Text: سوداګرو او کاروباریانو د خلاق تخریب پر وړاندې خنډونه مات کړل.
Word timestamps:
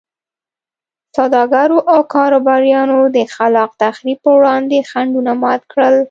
سوداګرو 1.17 1.77
او 1.93 1.99
کاروباریانو 2.13 2.99
د 3.15 3.17
خلاق 3.35 3.71
تخریب 3.83 4.17
پر 4.23 4.33
وړاندې 4.37 4.77
خنډونه 4.89 5.31
مات 5.43 5.61
کړل. 5.71 5.95